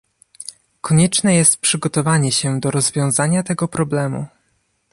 [0.81, 4.25] Konieczne jest przygotowanie się do rozwiązania tego problemu